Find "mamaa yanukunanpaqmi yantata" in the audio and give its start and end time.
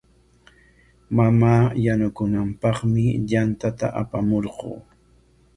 1.17-3.87